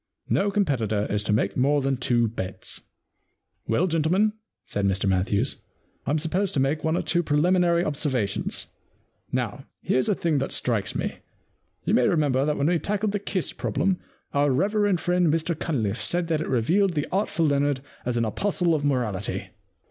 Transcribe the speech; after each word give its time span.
No 0.29 0.49
competitor 0.49 1.05
is 1.11 1.23
to 1.25 1.31
make 1.31 1.55
more 1.55 1.79
than 1.79 1.95
two 1.95 2.27
bets.' 2.27 2.81
* 3.25 3.67
Well, 3.67 3.85
gentlemen,' 3.85 4.33
said 4.65 4.87
Mr 4.87 5.07
Matthews, 5.07 5.57
* 5.85 6.07
Fm 6.07 6.19
supposed 6.19 6.55
to 6.55 6.59
make 6.59 6.83
one 6.83 6.97
or 6.97 7.03
two 7.03 7.21
preliminary 7.21 7.83
67 7.83 7.83
The 7.83 8.11
Problem 8.11 8.31
Club 8.31 8.47
observations. 8.47 8.67
Now 9.31 9.65
here's 9.83 10.09
a 10.09 10.15
thing 10.15 10.39
that 10.39 10.51
strikes 10.51 10.95
me. 10.95 11.19
You 11.83 11.93
may 11.93 12.07
remember 12.07 12.45
that 12.45 12.57
when 12.57 12.65
we 12.65 12.79
tackled 12.79 13.11
the 13.11 13.19
Kiss 13.19 13.53
Problem, 13.53 13.99
our 14.33 14.49
reverend 14.49 14.99
friend 14.99 15.31
Mr 15.31 15.53
CunlifFe 15.53 16.01
said 16.03 16.29
that 16.29 16.41
it 16.41 16.47
revealed 16.47 16.93
the 16.93 17.05
artful 17.11 17.45
Leonard 17.45 17.81
as 18.03 18.17
an 18.17 18.25
apostle 18.25 18.73
of 18.73 18.83
morality. 18.83 19.49